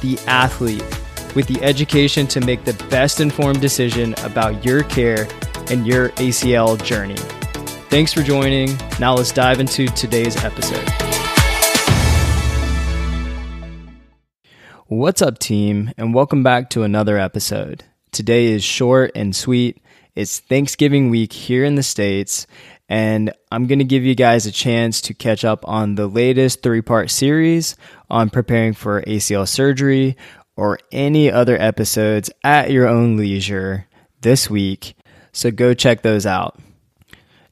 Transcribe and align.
the 0.00 0.18
athlete 0.26 0.84
with 1.34 1.46
the 1.46 1.62
education 1.62 2.26
to 2.28 2.40
make 2.40 2.64
the 2.64 2.74
best 2.88 3.20
informed 3.20 3.60
decision 3.60 4.14
about 4.24 4.64
your 4.64 4.82
care 4.84 5.28
and 5.70 5.86
your 5.86 6.10
ACL 6.10 6.82
journey. 6.82 7.16
Thanks 7.90 8.12
for 8.12 8.22
joining. 8.22 8.76
Now 8.98 9.14
let's 9.14 9.32
dive 9.32 9.60
into 9.60 9.86
today's 9.86 10.36
episode. 10.44 10.88
What's 14.86 15.20
up, 15.20 15.38
team, 15.38 15.92
and 15.98 16.14
welcome 16.14 16.42
back 16.42 16.70
to 16.70 16.82
another 16.82 17.18
episode. 17.18 17.84
Today 18.10 18.46
is 18.46 18.64
short 18.64 19.12
and 19.14 19.36
sweet. 19.36 19.82
It's 20.18 20.40
Thanksgiving 20.40 21.10
week 21.10 21.32
here 21.32 21.64
in 21.64 21.76
the 21.76 21.82
States, 21.84 22.48
and 22.88 23.32
I'm 23.52 23.68
going 23.68 23.78
to 23.78 23.84
give 23.84 24.02
you 24.02 24.16
guys 24.16 24.46
a 24.46 24.50
chance 24.50 25.00
to 25.02 25.14
catch 25.14 25.44
up 25.44 25.60
on 25.68 25.94
the 25.94 26.08
latest 26.08 26.60
three 26.60 26.82
part 26.82 27.12
series 27.12 27.76
on 28.10 28.28
preparing 28.28 28.72
for 28.74 29.00
ACL 29.02 29.46
surgery 29.46 30.16
or 30.56 30.80
any 30.90 31.30
other 31.30 31.56
episodes 31.56 32.30
at 32.42 32.72
your 32.72 32.88
own 32.88 33.16
leisure 33.16 33.86
this 34.20 34.50
week. 34.50 34.96
So 35.30 35.52
go 35.52 35.72
check 35.72 36.02
those 36.02 36.26
out. 36.26 36.58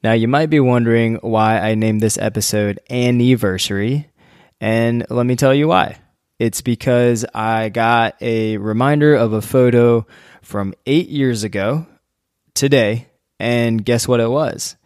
Now, 0.03 0.14
you 0.14 0.27
might 0.27 0.51
be 0.51 0.58
wondering 0.58 1.20
why 1.23 1.61
I 1.61 1.77
named 1.77 2.01
this 2.01 2.19
episode 2.19 2.80
AnnKNEEversary, 2.91 4.06
and 4.61 5.06
let 5.08 5.25
me 5.25 5.36
tell 5.36 5.55
you 5.55 5.69
why. 5.69 6.01
It's 6.41 6.62
because 6.62 7.25
I 7.33 7.69
got 7.69 8.20
a 8.20 8.56
reminder 8.56 9.14
of 9.14 9.34
a 9.34 9.41
photo 9.41 10.05
from 10.42 10.75
eight 10.84 11.08
years 11.08 11.45
ago 11.45 11.86
today, 12.57 13.07
and 13.39 13.85
guess 13.85 14.09
what 14.09 14.21
it 14.21 14.31
was? 14.31 14.77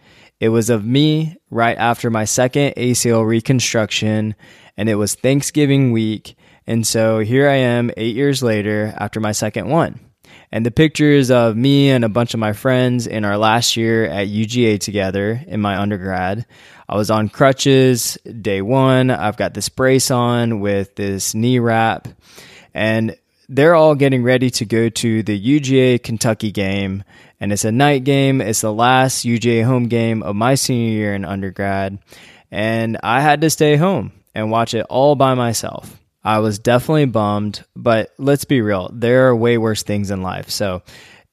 It 0.41 0.49
was 0.49 0.71
of 0.71 0.85
me 0.85 1.37
right 1.51 1.77
after 1.77 2.11
my 2.11 2.25
second 2.25 2.75
ACL 2.77 3.27
reconstruction, 3.27 4.35
and 4.77 4.89
it 4.89 4.95
was 4.95 5.15
Thanksgiving 5.15 5.93
week. 5.93 6.37
And 6.67 6.87
so 6.87 7.19
here 7.21 7.49
I 7.49 7.57
am 7.57 7.91
eight 7.97 8.17
years 8.17 8.43
later 8.43 8.95
after 8.97 9.21
my 9.21 9.33
second 9.33 9.69
one. 9.69 10.01
And 10.53 10.67
the 10.67 10.71
pictures 10.71 11.31
of 11.31 11.57
me 11.57 11.91
and 11.91 12.05
a 12.05 12.09
bunch 12.09 12.35
of 12.35 12.41
my 12.41 12.53
friends 12.53 13.07
in 13.07 13.25
our 13.25 13.37
last 13.37 13.77
year 13.77 14.07
at 14.07 14.29
UGA 14.29 14.81
together 14.81 15.43
in 15.47 15.61
my 15.61 15.79
undergrad. 15.79 16.47
I 16.89 16.97
was 16.97 17.11
on 17.11 17.29
crutches 17.29 18.19
day 18.41 18.63
one. 18.63 19.11
I've 19.11 19.37
got 19.37 19.55
this 19.55 19.69
brace 19.69 20.11
on 20.11 20.61
with 20.61 20.97
this 20.97 21.35
knee 21.35 21.61
wrap. 21.61 22.09
And 22.75 23.17
they're 23.51 23.75
all 23.75 23.97
getting 23.97 24.23
ready 24.23 24.49
to 24.49 24.65
go 24.65 24.89
to 24.89 25.25
the 25.25 25.39
UGA 25.39 26.01
Kentucky 26.03 26.53
game 26.53 27.03
and 27.41 27.53
it's 27.53 27.65
a 27.65 27.73
night 27.73 28.05
game. 28.05 28.41
It's 28.41 28.61
the 28.61 28.73
last 28.73 29.27
UGA 29.27 29.65
home 29.65 29.89
game 29.89 30.23
of 30.23 30.37
my 30.37 30.55
senior 30.55 30.93
year 30.93 31.15
in 31.15 31.25
undergrad, 31.25 31.99
and 32.51 32.99
I 33.03 33.21
had 33.21 33.41
to 33.41 33.51
stay 33.51 33.77
home 33.77 34.13
and 34.35 34.51
watch 34.51 34.75
it 34.75 34.87
all 34.89 35.17
by 35.17 35.35
myself. 35.35 35.99
I 36.23 36.39
was 36.39 36.59
definitely 36.59 37.07
bummed, 37.07 37.65
but 37.75 38.13
let's 38.19 38.45
be 38.45 38.61
real, 38.61 38.91
there 38.93 39.29
are 39.29 39.37
way 39.37 39.59
worse 39.59 39.83
things 39.83 40.11
in 40.11 40.23
life. 40.23 40.51
So 40.51 40.83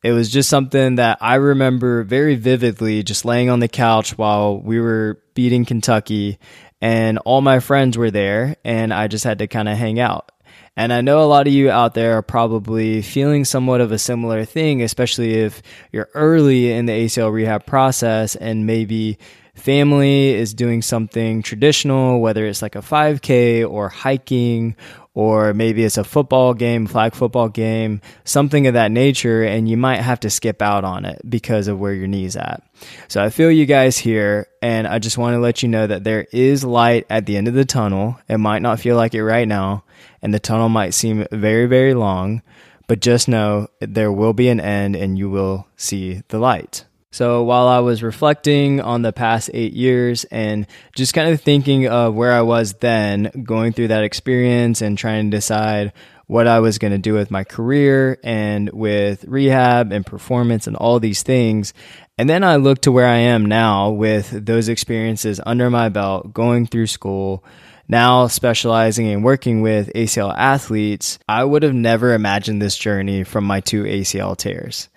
it 0.01 0.11
was 0.11 0.31
just 0.31 0.49
something 0.49 0.95
that 0.95 1.17
I 1.22 1.35
remember 1.35 2.03
very 2.03 2.35
vividly 2.35 3.03
just 3.03 3.25
laying 3.25 3.49
on 3.49 3.59
the 3.59 3.67
couch 3.67 4.17
while 4.17 4.59
we 4.59 4.79
were 4.79 5.22
beating 5.34 5.66
Kentucky 5.66 6.39
and 6.79 7.17
all 7.19 7.41
my 7.41 7.59
friends 7.59 7.97
were 7.97 8.11
there 8.11 8.55
and 8.63 8.94
I 8.94 9.07
just 9.07 9.25
had 9.25 9.39
to 9.39 9.47
kind 9.47 9.67
of 9.67 9.78
hang 9.78 9.99
out. 9.99 10.31
And 10.75 10.94
I 10.94 11.02
know 11.02 11.24
a 11.24 11.25
lot 11.25 11.47
of 11.47 11.53
you 11.53 11.69
out 11.72 11.94
there 11.94 12.18
are 12.18 12.22
probably 12.22 13.02
feeling 13.02 13.46
somewhat 13.46 13.81
of 13.81 13.91
a 13.91 13.97
similar 13.97 14.46
thing, 14.46 14.81
especially 14.81 15.35
if 15.35 15.62
you're 15.91 16.09
early 16.13 16.72
in 16.72 16.85
the 16.85 16.94
ACL 16.94 17.34
rehab 17.34 17.66
process 17.66 18.35
and 18.35 18.66
maybe 18.66 19.18
family 19.56 20.30
is 20.30 20.53
doing 20.53 20.81
something 20.81 21.41
traditional, 21.41 22.22
whether 22.22 22.46
it's 22.46 22.62
like 22.62 22.75
a 22.75 22.81
5K 22.81 23.68
or 23.68 23.90
hiking 23.90 24.75
or 25.17 25.51
maybe 25.51 25.83
it's 25.83 25.97
a 25.97 26.03
football 26.03 26.53
game, 26.53 26.85
flag 26.85 27.16
football 27.16 27.50
game, 27.50 28.00
something 28.23 28.67
of 28.67 28.75
that 28.75 28.91
nature, 28.91 29.41
and 29.41 29.67
you 29.67 29.75
might 29.75 30.00
have 30.00 30.19
to 30.19 30.29
skip 30.29 30.61
out 30.61 30.83
on 30.83 31.05
it 31.05 31.19
because 31.28 31.67
of 31.67 31.79
where 31.79 31.91
your 31.91 32.05
knee's 32.05 32.35
at. 32.35 32.61
So 33.07 33.23
I 33.23 33.31
feel 33.31 33.50
you 33.50 33.66
guys 33.66 33.97
here, 33.97 34.45
and 34.61 34.85
I 34.85 35.00
just 35.00 35.17
want 35.17 35.33
to 35.33 35.39
let 35.39 35.63
you 35.63 35.69
know 35.69 35.88
that 35.88 36.03
there 36.03 36.28
is 36.31 36.63
light 36.63 37.07
at 37.09 37.25
the 37.25 37.35
end 37.35 37.47
of 37.47 37.55
the 37.55 37.66
tunnel. 37.66 38.19
It 38.29 38.38
might 38.38 38.61
not 38.61 38.79
feel 38.79 38.95
like 38.95 39.16
it 39.16 39.23
right 39.23 39.47
now, 39.47 39.83
and 40.22 40.35
the 40.35 40.39
tunnel 40.39 40.69
might 40.69 40.94
seem 40.94 41.25
very, 41.31 41.66
very 41.66 41.95
long, 41.95 42.44
but 42.85 42.99
just 42.99 43.28
know 43.28 43.69
there 43.79 44.11
will 44.11 44.34
be 44.34 44.49
an 44.49 44.59
end 44.59 44.95
and 44.95 45.17
you 45.17 45.31
will 45.31 45.66
see 45.75 46.22
the 46.28 46.38
light. 46.38 46.85
So 47.12 47.44
while 47.44 47.68
I 47.68 47.79
was 47.79 48.03
reflecting 48.03 48.81
on 48.81 49.01
the 49.01 49.13
past 49.13 49.50
eight 49.53 49.73
years 49.73 50.25
and 50.25 50.68
just 50.95 51.13
kind 51.13 51.34
of 51.34 51.41
thinking 51.41 51.88
of 51.88 52.13
where 52.13 52.34
I 52.34 52.41
was 52.41 52.73
then, 52.73 53.31
going 53.44 53.73
through 53.73 53.90
that 53.90 54.03
experience 54.03 54.81
and 54.81 54.97
trying 54.97 55.31
to 55.31 55.38
decide 55.38 55.94
what 56.28 56.47
I 56.47 56.59
was 56.59 56.78
going 56.78 56.91
to 56.91 56.97
do 56.97 57.13
with 57.13 57.31
my 57.31 57.46
career 57.46 58.19
and 58.23 58.69
with 58.72 59.23
rehab 59.23 59.94
and 59.94 60.06
performance 60.06 60.67
and 60.67 60.75
all 60.75 61.00
these 61.00 61.23
things. 61.23 61.73
And 62.17 62.29
then 62.29 62.44
I 62.44 62.57
look 62.57 62.81
to 62.81 62.91
where 62.91 63.07
I 63.07 63.17
am 63.17 63.46
now 63.46 63.91
with 63.91 64.46
those 64.46 64.67
experiences 64.67 65.40
under 65.46 65.69
my 65.69 65.88
belt, 65.88 66.34
going 66.34 66.67
through 66.67 66.88
school, 66.88 67.46
now 67.88 68.28
specializing 68.28 69.06
in 69.06 69.22
working 69.22 69.62
with 69.62 69.94
ACL 69.94 70.35
athletes. 70.35 71.19
I 71.29 71.46
would 71.46 71.63
have 71.63 71.73
never 71.73 72.13
imagined 72.13 72.62
this 72.62 72.78
journey 72.78 73.23
from 73.23 73.46
my 73.46 73.62
two 73.62 73.84
ACL 73.84 74.35
tears. 74.35 74.90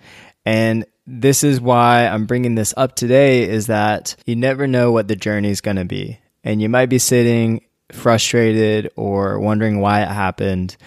And 0.45 0.85
this 1.13 1.43
is 1.43 1.59
why 1.59 2.07
I'm 2.07 2.25
bringing 2.25 2.55
this 2.55 2.73
up 2.77 2.95
today 2.95 3.43
is 3.43 3.67
that 3.67 4.15
you 4.25 4.37
never 4.37 4.65
know 4.65 4.93
what 4.93 5.09
the 5.09 5.15
journey 5.17 5.49
is 5.49 5.59
going 5.59 5.75
to 5.75 5.83
be. 5.83 6.19
And 6.43 6.61
you 6.61 6.69
might 6.69 6.85
be 6.85 6.99
sitting 6.99 7.65
frustrated 7.91 8.89
or 8.95 9.37
wondering 9.37 9.81
why 9.81 10.03
it 10.03 10.07
happened. 10.07 10.77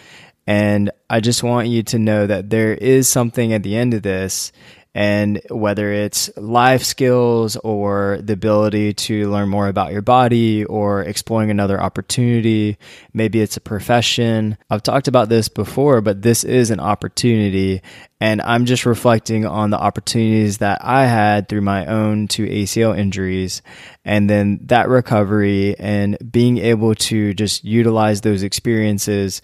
And 0.47 0.91
I 1.11 1.21
just 1.21 1.43
want 1.43 1.69
you 1.69 1.83
to 1.85 1.99
know 1.99 2.27
that 2.27 2.49
there 2.49 2.73
is 2.73 3.07
something 3.07 3.53
at 3.53 3.63
the 3.63 3.77
end 3.77 3.93
of 3.93 4.03
this 4.03 4.51
and 4.95 5.41
whether 5.51 5.93
it's 5.93 6.31
life 6.37 6.85
skills 6.85 7.57
or 7.57 8.19
the 8.23 8.35
ability 8.35 8.95
to 8.95 9.29
learn 9.29 9.49
more 9.49 9.67
about 9.67 9.93
your 9.93 10.03
body 10.03 10.65
or 10.65 11.03
exploring 11.03 11.51
another 11.51 11.81
opportunity, 11.81 12.79
maybe 13.13 13.41
it's 13.41 13.57
a 13.57 13.61
profession. 13.61 14.57
I've 14.71 14.85
talked 14.85 15.09
about 15.09 15.29
this 15.29 15.49
before, 15.49 16.01
but 16.01 16.23
this 16.23 16.45
is 16.45 16.71
an 16.71 16.79
opportunity. 16.79 17.83
And 18.21 18.41
I'm 18.41 18.65
just 18.65 18.87
reflecting 18.87 19.45
on 19.45 19.71
the 19.71 19.79
opportunities 19.79 20.59
that 20.59 20.79
I 20.83 21.07
had 21.07 21.49
through 21.49 21.63
my 21.63 21.87
own 21.87 22.29
two 22.29 22.47
ACL 22.47 22.97
injuries 22.97 23.61
and 24.05 24.31
then 24.31 24.61
that 24.67 24.89
recovery 24.89 25.77
and 25.79 26.17
being 26.31 26.59
able 26.59 26.95
to 26.95 27.35
just 27.35 27.65
utilize 27.65 28.21
those 28.21 28.43
experiences 28.43 29.43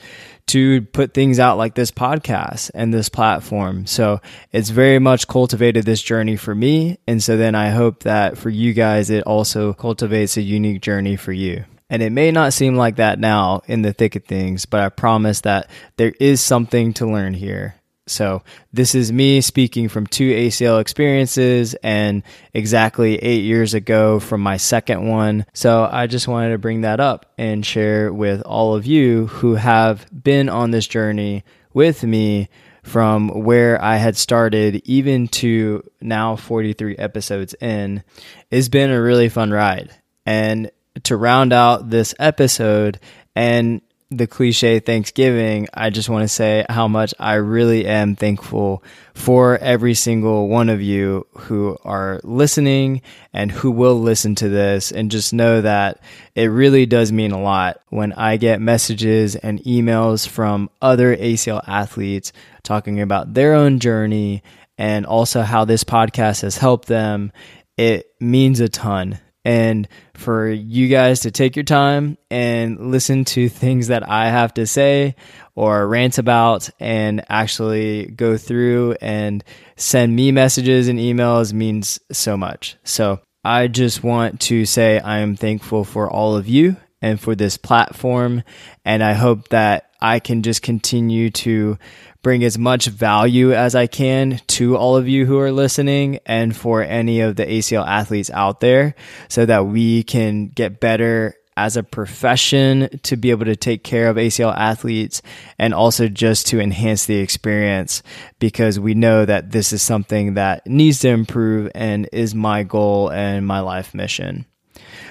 to 0.50 0.82
put 0.82 1.14
things 1.14 1.38
out 1.38 1.58
like 1.58 1.74
this 1.74 1.90
podcast 1.92 2.70
and 2.74 2.92
this 2.92 3.08
platform. 3.08 3.86
So 3.86 4.20
it's 4.50 4.70
very 4.70 4.98
much 4.98 5.28
cultivated 5.40 5.86
this 5.86 6.02
journey 6.02 6.36
for 6.36 6.54
me. 6.54 6.98
And 7.06 7.22
so 7.22 7.38
then 7.38 7.54
I 7.54 7.70
hope 7.70 8.02
that 8.02 8.36
for 8.36 8.50
you 8.50 8.74
guys, 8.74 9.08
it 9.08 9.24
also 9.24 9.72
cultivates 9.72 10.36
a 10.36 10.42
unique 10.42 10.82
journey 10.82 11.16
for 11.16 11.32
you. 11.32 11.64
And 11.88 12.02
it 12.02 12.10
may 12.10 12.30
not 12.30 12.52
seem 12.52 12.74
like 12.74 12.96
that 12.96 13.18
now 13.18 13.62
in 13.66 13.80
the 13.80 13.94
thick 13.94 14.16
of 14.16 14.24
things, 14.26 14.66
but 14.66 14.80
I 14.80 14.90
promise 14.90 15.40
that 15.40 15.70
there 15.96 16.12
is 16.20 16.42
something 16.42 16.92
to 16.94 17.06
learn 17.06 17.32
here. 17.32 17.74
So 18.06 18.42
this 18.70 18.94
is 18.94 19.12
me 19.12 19.40
speaking 19.40 19.88
from 19.88 20.06
two 20.06 20.30
ACL 20.30 20.78
experiences 20.78 21.74
and 21.82 22.22
exactly 22.52 23.16
eight 23.16 23.42
years 23.42 23.72
ago 23.72 24.20
from 24.20 24.42
my 24.42 24.58
second 24.58 25.08
one. 25.08 25.46
So 25.54 25.88
I 25.90 26.06
just 26.06 26.28
wanted 26.28 26.50
to 26.50 26.58
bring 26.58 26.82
that 26.82 27.00
up 27.00 27.32
and 27.38 27.64
share 27.64 28.12
with 28.12 28.42
all 28.42 28.74
of 28.74 28.84
you 28.84 29.28
who 29.28 29.54
have 29.54 30.06
been 30.12 30.50
on 30.50 30.70
this 30.70 30.86
journey 30.86 31.44
with 31.72 32.04
me 32.04 32.50
from 32.82 33.28
where 33.28 33.82
I 33.82 33.96
had 33.96 34.16
started 34.16 34.82
even 34.84 35.28
to 35.28 35.82
now 36.00 36.36
43 36.36 36.96
episodes 36.96 37.54
in. 37.54 38.02
It's 38.50 38.68
been 38.68 38.90
a 38.90 39.00
really 39.00 39.28
fun 39.28 39.50
ride. 39.50 39.94
And 40.26 40.70
to 41.04 41.16
round 41.16 41.52
out 41.52 41.90
this 41.90 42.14
episode 42.18 42.98
and 43.34 43.80
the 44.10 44.26
cliche 44.26 44.80
Thanksgiving, 44.80 45.68
I 45.72 45.90
just 45.90 46.08
want 46.08 46.22
to 46.22 46.28
say 46.28 46.66
how 46.68 46.88
much 46.88 47.14
I 47.20 47.34
really 47.34 47.86
am 47.86 48.16
thankful 48.16 48.82
for 49.14 49.56
every 49.58 49.94
single 49.94 50.48
one 50.48 50.68
of 50.68 50.82
you 50.82 51.28
who 51.32 51.78
are 51.84 52.20
listening 52.24 53.02
and 53.32 53.52
who 53.52 53.70
will 53.70 54.00
listen 54.00 54.34
to 54.36 54.48
this. 54.48 54.90
And 54.90 55.12
just 55.12 55.32
know 55.32 55.60
that 55.60 56.02
it 56.34 56.46
really 56.46 56.86
does 56.86 57.12
mean 57.12 57.30
a 57.30 57.40
lot 57.40 57.80
when 57.90 58.12
I 58.14 58.36
get 58.36 58.60
messages 58.60 59.36
and 59.36 59.62
emails 59.62 60.26
from 60.26 60.70
other 60.82 61.16
ACL 61.16 61.62
athletes 61.68 62.32
talking 62.64 63.00
about 63.00 63.34
their 63.34 63.54
own 63.54 63.78
journey 63.78 64.42
and 64.76 65.06
also 65.06 65.42
how 65.42 65.64
this 65.64 65.84
podcast 65.84 66.42
has 66.42 66.56
helped 66.56 66.88
them. 66.88 67.30
It 67.76 68.12
means 68.18 68.58
a 68.58 68.68
ton 68.68 69.20
and 69.44 69.88
for 70.14 70.48
you 70.48 70.88
guys 70.88 71.20
to 71.20 71.30
take 71.30 71.56
your 71.56 71.64
time 71.64 72.18
and 72.30 72.90
listen 72.90 73.24
to 73.24 73.48
things 73.48 73.88
that 73.88 74.08
I 74.08 74.28
have 74.28 74.54
to 74.54 74.66
say 74.66 75.14
or 75.54 75.86
rant 75.88 76.18
about 76.18 76.68
and 76.78 77.24
actually 77.28 78.06
go 78.06 78.36
through 78.36 78.96
and 79.00 79.42
send 79.76 80.14
me 80.14 80.32
messages 80.32 80.88
and 80.88 80.98
emails 80.98 81.52
means 81.52 81.98
so 82.12 82.36
much. 82.36 82.76
So 82.84 83.20
I 83.44 83.68
just 83.68 84.04
want 84.04 84.40
to 84.42 84.66
say 84.66 84.98
I 84.98 85.18
am 85.18 85.36
thankful 85.36 85.84
for 85.84 86.10
all 86.10 86.36
of 86.36 86.46
you 86.46 86.76
and 87.00 87.18
for 87.18 87.34
this 87.34 87.56
platform. 87.56 88.42
And 88.84 89.02
I 89.02 89.14
hope 89.14 89.48
that 89.48 89.89
I 90.00 90.20
can 90.20 90.42
just 90.42 90.62
continue 90.62 91.30
to 91.30 91.78
bring 92.22 92.44
as 92.44 92.58
much 92.58 92.86
value 92.86 93.52
as 93.52 93.74
I 93.74 93.86
can 93.86 94.40
to 94.48 94.76
all 94.76 94.96
of 94.96 95.08
you 95.08 95.26
who 95.26 95.38
are 95.38 95.52
listening 95.52 96.18
and 96.26 96.54
for 96.56 96.82
any 96.82 97.20
of 97.20 97.36
the 97.36 97.46
ACL 97.46 97.86
athletes 97.86 98.30
out 98.30 98.60
there 98.60 98.94
so 99.28 99.46
that 99.46 99.66
we 99.66 100.02
can 100.02 100.48
get 100.48 100.80
better 100.80 101.34
as 101.56 101.76
a 101.76 101.82
profession 101.82 102.88
to 103.02 103.16
be 103.16 103.30
able 103.30 103.44
to 103.44 103.56
take 103.56 103.84
care 103.84 104.08
of 104.08 104.16
ACL 104.16 104.56
athletes 104.56 105.20
and 105.58 105.74
also 105.74 106.08
just 106.08 106.46
to 106.46 106.60
enhance 106.60 107.04
the 107.04 107.18
experience 107.18 108.02
because 108.38 108.80
we 108.80 108.94
know 108.94 109.24
that 109.24 109.50
this 109.50 109.72
is 109.72 109.82
something 109.82 110.34
that 110.34 110.66
needs 110.66 111.00
to 111.00 111.08
improve 111.08 111.70
and 111.74 112.08
is 112.12 112.34
my 112.34 112.62
goal 112.62 113.10
and 113.10 113.46
my 113.46 113.60
life 113.60 113.94
mission. 113.94 114.46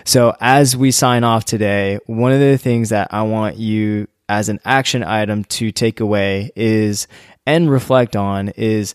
So 0.05 0.35
as 0.39 0.75
we 0.75 0.89
sign 0.91 1.23
off 1.23 1.45
today, 1.45 1.99
one 2.07 2.31
of 2.31 2.39
the 2.39 2.57
things 2.57 2.89
that 2.89 3.09
I 3.13 3.23
want 3.23 3.57
you 3.57 4.07
as 4.29 4.47
an 4.47 4.59
action 4.63 5.03
item 5.03 5.43
to 5.43 5.71
take 5.71 5.99
away 5.99 6.51
is 6.55 7.07
and 7.45 7.69
reflect 7.69 8.15
on 8.15 8.49
is 8.49 8.93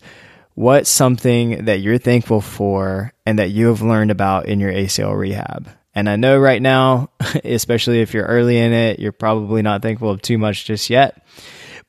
what's 0.55 0.89
something 0.89 1.65
that 1.65 1.81
you're 1.81 1.97
thankful 1.97 2.39
for 2.41 3.13
and 3.25 3.37
that 3.37 3.51
you 3.51 3.67
have 3.67 3.81
learned 3.81 4.09
about 4.09 4.47
in 4.47 4.59
your 4.59 4.71
ACL 4.71 5.15
rehab. 5.15 5.69
And 5.93 6.09
I 6.09 6.15
know 6.15 6.37
right 6.37 6.61
now, 6.61 7.09
especially 7.43 8.01
if 8.01 8.13
you're 8.13 8.25
early 8.25 8.57
in 8.57 8.71
it, 8.73 8.99
you're 8.99 9.11
probably 9.11 9.61
not 9.61 9.81
thankful 9.81 10.09
of 10.09 10.21
too 10.21 10.37
much 10.37 10.65
just 10.65 10.89
yet. 10.89 11.21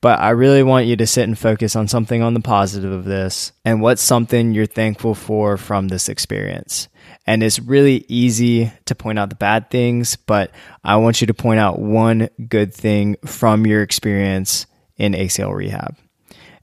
But 0.02 0.20
I 0.20 0.30
really 0.30 0.62
want 0.62 0.86
you 0.86 0.96
to 0.96 1.06
sit 1.06 1.24
and 1.24 1.38
focus 1.38 1.74
on 1.74 1.88
something 1.88 2.22
on 2.22 2.34
the 2.34 2.40
positive 2.40 2.92
of 2.92 3.04
this 3.04 3.52
and 3.64 3.80
what's 3.80 4.02
something 4.02 4.52
you're 4.52 4.66
thankful 4.66 5.14
for 5.14 5.56
from 5.56 5.88
this 5.88 6.08
experience. 6.08 6.88
And 7.26 7.42
it's 7.42 7.58
really 7.58 8.04
easy 8.08 8.70
to 8.84 8.94
point 8.94 9.18
out 9.18 9.30
the 9.30 9.36
bad 9.36 9.70
things, 9.70 10.16
but 10.16 10.50
I 10.84 10.96
want 10.96 11.20
you 11.20 11.28
to 11.28 11.34
point 11.34 11.60
out 11.60 11.78
one 11.78 12.28
good 12.48 12.74
thing 12.74 13.16
from 13.24 13.66
your 13.66 13.82
experience 13.82 14.66
in 14.96 15.12
ACL 15.12 15.54
rehab. 15.54 15.96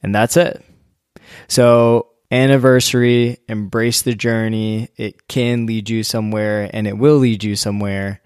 And 0.01 0.13
that's 0.13 0.37
it. 0.37 0.63
So, 1.47 2.09
AnnKNEEversary, 2.31 3.37
embrace 3.47 4.01
the 4.01 4.15
journey. 4.15 4.89
It 4.97 5.27
can 5.27 5.65
lead 5.65 5.89
you 5.89 6.03
somewhere 6.03 6.69
and 6.73 6.87
it 6.87 6.97
will 6.97 7.17
lead 7.17 7.43
you 7.43 7.55
somewhere. 7.55 8.21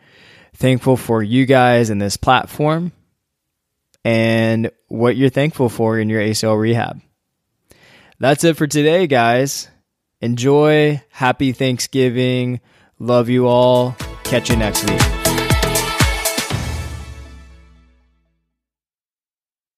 Thankful 0.54 0.98
for 0.98 1.21
you 1.21 1.45
guys 1.45 1.89
and 1.89 2.01
this 2.01 2.18
platform 2.18 2.92
and 4.07 4.71
what 4.88 5.18
you're 5.18 5.30
thankful 5.30 5.68
for 5.68 6.00
in 6.00 6.07
your 6.07 6.21
ACL 6.21 6.57
rehab. 6.57 7.01
That's 8.19 8.45
it 8.45 8.56
for 8.56 8.65
today, 8.65 9.06
guys. 9.06 9.68
Enjoy. 10.21 11.04
Happy 11.09 11.51
Thanksgiving. 11.51 12.62
Love 13.00 13.27
you 13.27 13.48
all. 13.48 13.98
Catch 14.24 14.50
you 14.50 14.56
next 14.56 14.89
week. 14.89 15.17